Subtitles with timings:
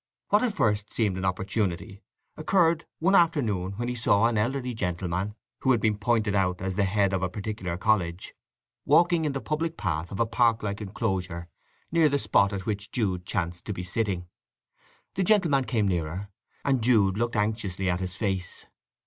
[0.29, 2.01] What at first seemed an opportunity
[2.35, 6.73] occurred one afternoon when he saw an elderly gentleman, who had been pointed out as
[6.73, 8.33] the head of a particular college,
[8.83, 11.49] walking in the public path of a parklike enclosure
[11.91, 14.27] near the spot at which Jude chanced to be sitting.
[15.13, 16.29] The gentleman came nearer,
[16.65, 18.65] and Jude looked anxiously at his face.